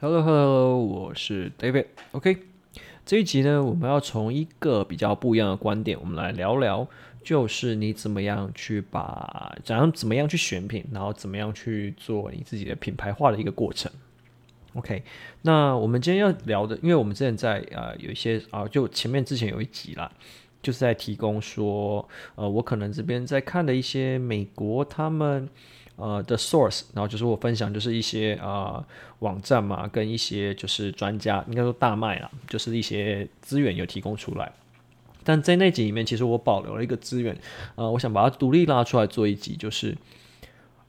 [0.00, 1.86] Hello Hello，我是 David。
[2.10, 2.36] OK，
[3.06, 6.86] 这一集呢，我们要从一个比较不一样的观点，我们来聊聊，
[7.22, 13.90] 就是你怎么样去把，怎样怎么样去选品，然后怎么样去做你自己的品牌化的一个过程。
[14.74, 15.04] OK，
[15.42, 20.10] 那我们今天要聊的，因为我们之前在啊、有一些啊、就前面之前有一集啦，
[20.60, 25.48] 就是在提供说，呃，我可能这边在看的一些美国他们。
[25.96, 28.84] 呃的 source，然后就是我分享，就是一些啊、呃、
[29.20, 34.52] 网站嘛，跟一些就是专家，应该说大卖啦，就是一些资源有提供出来。
[35.22, 37.34] 但在那集里面，其实我保留了一个资源，
[37.76, 39.96] 呃，我想把它独立拉出来做一集，就是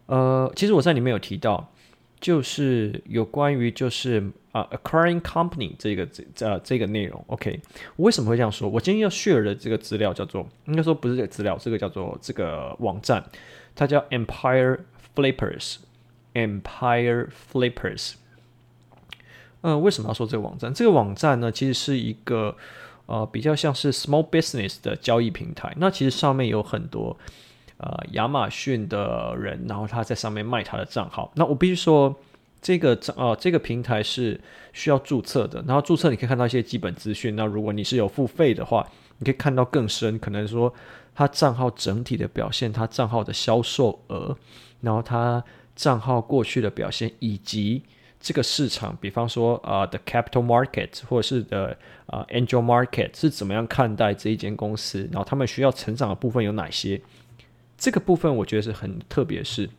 [0.08, 1.72] 呃，其实我在里面有提到，
[2.20, 4.20] 就是有关于就是
[4.52, 7.24] 啊、呃、acquiring company 这个这呃这个内容。
[7.28, 7.62] OK，
[7.96, 8.68] 我为什么会这样说？
[8.68, 13.24] 我今天要 share 的这个资料叫做，应该说不是这个资料，这个叫做这个网站，
[13.76, 14.80] 它叫 Empire。
[15.16, 18.14] Flippers，Empire Flippers。
[19.62, 20.74] 嗯、呃，为什么要说这个网站？
[20.74, 22.56] 这个网站呢，其实是一个
[23.08, 25.74] 呃比较像是 Small Business 的交易平台。
[25.78, 27.18] 那其实上面有很多
[27.78, 31.32] 呃亚马逊的人，然后他在上面卖他的账号。
[31.36, 32.16] 那我必须说，
[32.62, 34.40] 这个账呃这个平台是
[34.74, 35.64] 需要注册的。
[35.68, 37.36] 然后注册你可以看到一些基本资讯。
[37.36, 40.74] 那如果你是有付费的话，你可以看到更深，可能说
[41.14, 44.38] 他账号整体的表现，他账号的销售额。
[44.82, 45.44] 然后他
[45.76, 47.82] 账号过去的表现，以及
[48.20, 57.02] 这个市场，比方说啊、uh, the capital market 或者是的啊、uh, angel market 是怎么样看待这一间公司，然后他们需要成长的部分有哪些？
[57.78, 59.70] 这个部分我觉得是很特别，是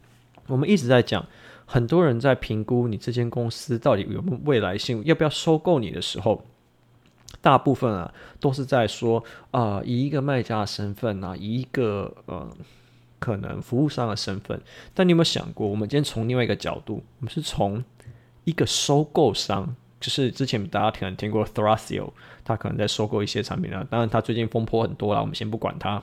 [0.49, 1.25] 我们一直在讲，
[1.65, 6.45] 很多人在评估你这间公司到底有没有未来性，要不要收购你的时候，
[7.41, 12.51] 大部分啊都是在说啊、以一个卖家的身份啊，以一个呃。
[13.19, 14.61] 可能服务商的身份，
[14.93, 17.83] 但你有没有想过，我们今天从另外一个角度，我们是从
[18.45, 22.11] 一个收购商，就是之前大家可能听过 Thrasio，
[22.45, 26.01] 他可能在收购一些产品啊，当然他最近风波很多啦，我们先不管他。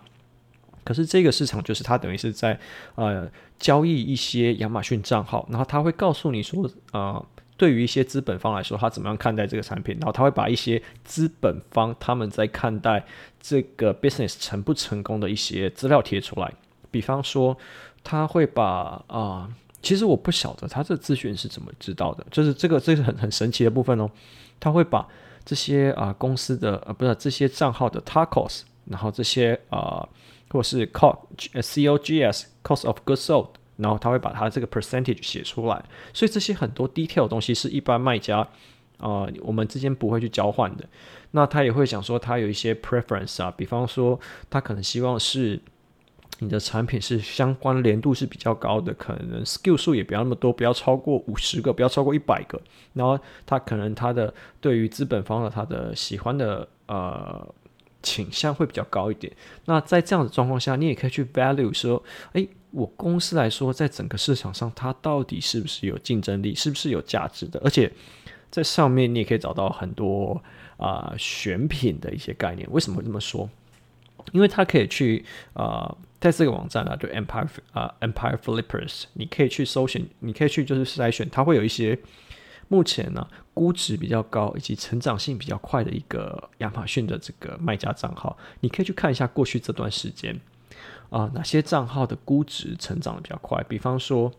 [0.83, 2.59] 可是这个市场就是他等于是在
[2.95, 3.29] 呃
[3.59, 7.23] 交易一些亚马逊账号，然后他会告诉你说，呃，
[7.55, 13.05] 对于一些资本方来说，他怎么样看待这个产品，然后他会把一些资本方他们在看待
[13.39, 16.53] 这个 business 成不成功的一些资料贴出来。
[16.89, 17.57] 比方说，
[18.03, 19.49] 他会把啊、
[19.81, 24.09] 其实我不晓得他这资讯是怎么知道的，就是这个这个很很神奇的部分哦。
[24.59, 25.07] 他会把
[25.45, 30.09] 这些啊、公司的呃不是这些账号的 TACoS，然后这些啊、呃、
[30.49, 35.83] 或是 COGS cost of goods sold，然后他会把它这个 percentage 写出来。
[36.13, 38.39] 所以这些很多 detail 的东西是一般卖家
[38.97, 40.87] 啊、呃、我们之间不会去交换的。
[41.31, 44.19] 那他也会想说他有一些 preference 啊，比方说
[44.49, 45.59] 他可能希望是。
[46.39, 52.59] 你的产品是相关联度是比较高的，可能 skill 数也不要那么多，不要超过五十个，不要超过一百个。
[52.93, 57.47] 然后他可能他的对于资本方的他的喜欢的呃
[58.01, 59.31] 倾向会比较高一点。
[59.65, 62.03] 那在这样的状况下，你也可以去 value 说，
[62.33, 67.61] 诶，我公司来说，在整个市场上，它到底是不是有竞争力，是不是有价值的？
[67.63, 67.91] 而且
[68.51, 70.43] 在上面你也可以找到很多
[70.77, 72.67] 啊、选品的一些概念。
[72.71, 73.49] 为什么会这么说？
[74.31, 75.23] 因为它可以去
[75.53, 75.95] 啊。
[76.23, 81.99] 在这个网站啊，就 Empire 啊、Empire Flippers，你可以去搜寻，你可以去就是筛选，它会有一些
[82.69, 90.39] 目前呢、估值比较高以及成长性比较快的一个亚马逊的这个卖家账号，你可以去看一下过去这段时间
[91.13, 94.31] 啊、哪些账号的估值成长的比较快，比方说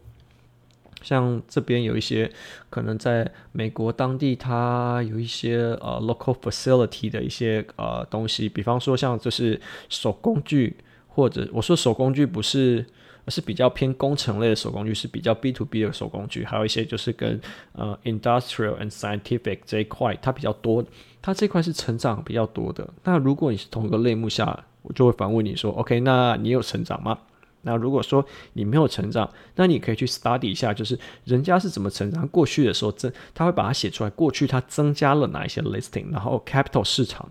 [1.02, 2.30] 像这边有一些
[2.68, 10.76] 可能在美国当地它有一些呃 local facility 的一些呃东西，比方说像就是手工具。
[11.16, 12.84] 或者我说手工具不是，
[13.28, 17.40] 是比较偏工程类的手工具，是比较 B to B 的手工具，还有一些就是跟
[17.70, 20.84] 呃 industrial and scientific 这一块它比较多，
[21.22, 22.92] 它这块是成长比较多的。
[23.04, 27.18] 那如果你是同一个类目下，我就会反问你说，OK，那你有成长吗？
[27.62, 37.28] 那如果说你没有成长，那你可以去 study 一下，就是人家是怎么成长，过去的时候增，他会把它写出来，过去它增加了哪一些 listing，然后 capital 市场。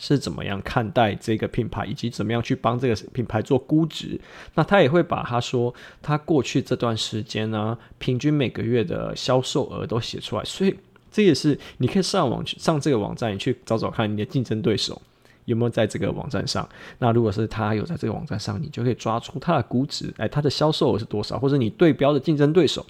[0.00, 4.20] 是怎么样看待这个品牌，以及怎么样去帮这个品牌做估值？
[4.54, 10.44] 那他也会把他说他过去这段时间呢，平均每个月的销售额都写出来。
[10.44, 10.72] 所以
[11.10, 15.02] 这也是你可以上网去上这个网站，你去找找看你的竞争对手
[15.48, 16.68] 有没有在这个网站上。
[16.98, 21.38] 那如果是他有在这个网站上，你就可以抓出他的估值，哎，他的销售额是多少？
[21.38, 22.86] 或者你对标的竞争对手，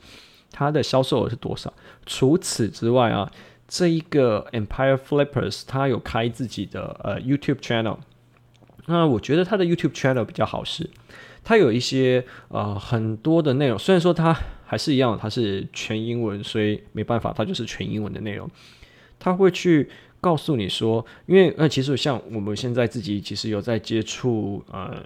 [0.51, 1.73] 他的销售额是多少？
[2.05, 3.31] 除此之外啊。
[3.71, 7.99] 这一个 Empire Flippers，他有开自己的呃 YouTube channel。
[8.87, 10.89] 那我觉得他的 YouTube channel 比较好是，
[11.45, 13.79] 他有一些呃很多的内容。
[13.79, 14.35] 虽然说他
[14.65, 18.51] 还是一样，它是全英文，所以没办法，它就是全英文的内容。
[19.19, 19.89] 他会去
[20.21, 25.03] 告诉你说，因为呃，其实像我们现在自己其实有在接触呃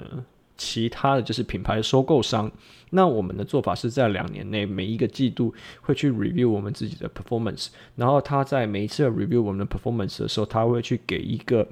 [0.56, 2.50] 其他的就是品牌收购商，
[2.90, 11.66] 那我们的做法是在两年内每一个季度会去 review 我们自己的 performance，然后他在每一次 review 我们的 performance 的时候，他会去给一个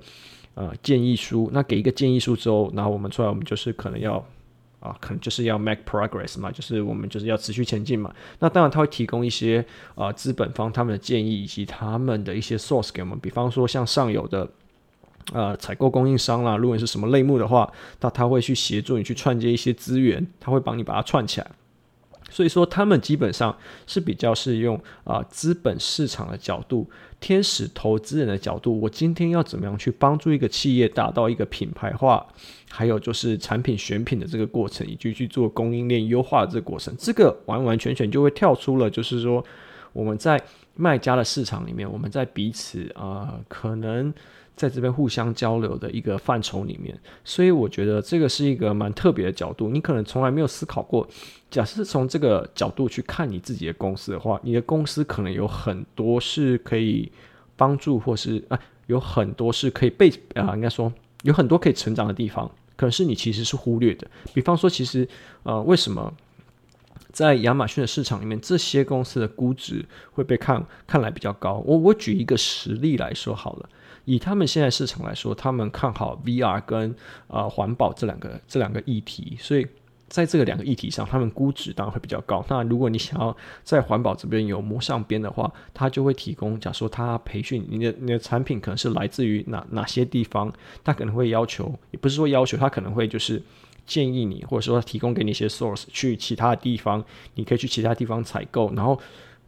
[0.54, 4.24] 呃建议书，那给一个建议书之后，然后我们出来，我们就是可能要。
[4.80, 8.12] 啊，可能就是要 make progress 嘛，就是我们就是要持续前进嘛。
[8.38, 13.18] 那当然，他会提供一些啊资本方他们的建议以及他们的一些 source 给我们。
[13.20, 14.48] 比方说，像上游的
[15.32, 21.50] 呃采购供应商啦，如果你是什么类目的话，那他会去协助你去串接一些资源，他会帮你把它串起来。
[22.30, 23.54] 所以说，他们基本上
[23.86, 26.88] 是比较是用啊资本市场的角度、
[27.18, 32.24] 天使投资人的角度，我今天要怎么样去帮助一个企业达到一个品牌化，
[32.70, 39.44] 还有就是产品选品的这个过程，以及去做供应链优化的这个过程，这个完完全全就会跳出了，就是说
[39.92, 40.42] 我们在
[40.74, 44.12] 卖家的市场里面，我们在彼此啊、可能。
[44.56, 46.94] 在这边互相交流的一个范畴里面，
[47.24, 49.70] 所以我觉得这个是一个蛮特别的角度。
[49.70, 51.08] 你可能从来没有思考过，
[51.50, 57.10] 假设从这个角度去看你自己的公司的话，你的公司可能有很多是可以
[57.56, 60.92] 帮助，或是啊，有很多是可以被啊，应该说
[61.22, 62.46] 有很多可以成长的地方，
[62.76, 64.06] 可能是你其实是忽略的。
[64.34, 65.08] 比方说，其实
[65.44, 66.12] 呃，为什么
[67.12, 71.62] 在亚马逊的市场里面，这些公司的估值会被看看来比较高？
[71.66, 73.68] 我我举一个实例来说好了。
[74.06, 76.94] 以他们现在市场来说，他们看好 VR 跟
[77.28, 79.66] 呃环保这两个这两个议题，所以
[80.08, 82.44] 在这个两个议题上，他们估值当然会比较高。
[82.48, 90.52] 那如果你想要在环保这边有摸上边的话，他就会提供，假说他培训你的你的产品可能是来自于哪哪些地方，
[90.82, 93.40] 他可能会要求，也不是说要求，他可能会就是
[93.86, 97.04] 建议你，或者说提供给你一些 source 去其他地方，
[97.34, 99.00] 你可以去其他地方采购，然后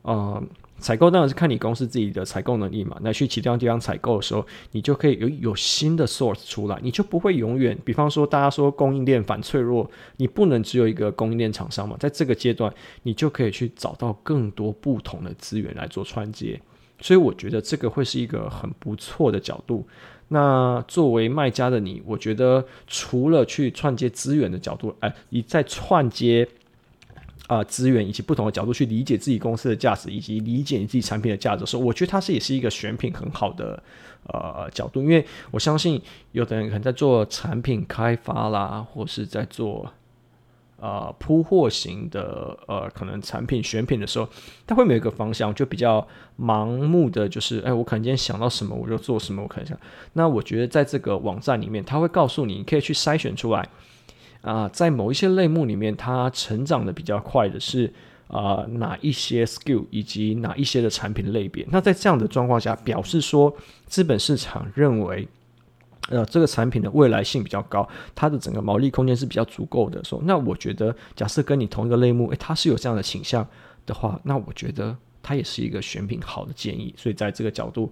[0.03, 0.43] 呃。
[0.79, 2.99] 采购当然是看你公司自己的采购能力嘛。
[3.03, 7.79] 那去其他地方采购的时候，你就可以有有新的 source 出来，你就不会永远。
[7.85, 11.97] 比方说，大家说供应链反脆弱，你不能只有一个供应链厂商嘛。
[12.01, 12.75] 在这个阶段，
[13.05, 16.61] 你就可以去找到更多不同的资源来做串接。
[17.01, 19.87] 所以我觉得这个会是一个很不错的角度。
[20.33, 26.49] 那作为卖家的你，我觉得除了去串接资源的角度，哎，你在串接。
[27.49, 33.83] 啊、资源以及不同的角度去理解自己公司的价值，以及理解你自己产品的价值的时候，我觉得它是也是一个选品很好的
[34.29, 36.01] 呃角度，因为我相信
[36.31, 39.93] 有的人可能在做产品开发啦，或是在做
[40.83, 44.29] 呃铺货型的呃可能产品选品的时候，
[44.67, 46.05] 他会没有一个方向，就比较
[46.39, 49.79] 盲目的就是，哎，我可能今天想到什么我就做什么，我看一下。
[50.15, 53.67] 那我觉得在这个网站里面，他会告诉你，你可以去筛选出来。
[54.43, 57.89] 啊、在某一些类目里面，它成长的比较快的是
[58.27, 61.65] 啊、哪一些 skill 以及哪一些的产品类别？
[61.71, 63.55] 那在这样的状况下，表示说
[63.87, 65.29] 资本市场认为，
[66.13, 73.47] 呃，这个产品的未来性比较高，它的整个毛利空间是比较足够的时候，那我觉得，假设跟你同一个类目，诶，它是有这样的倾向
[73.87, 76.95] 的话，那我觉得它也是一个选品好的建议。
[76.97, 77.91] 所以在这个角度，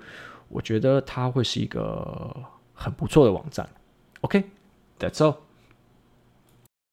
[0.49, 2.37] 我觉得它会是一个
[2.75, 3.67] 很不错的网站。
[4.21, 5.35] OK，that's all。